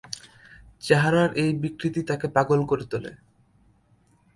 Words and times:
চেহারার 0.81 1.29
এই 1.35 1.51
বিকৃতি 1.53 2.01
তাকে 2.03 2.27
পাগল 2.35 2.59
করে 2.65 2.85
তোলে। 2.91 3.11